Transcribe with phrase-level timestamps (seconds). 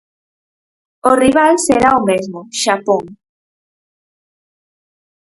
[1.09, 3.03] O rival será o mesmo, Xapón.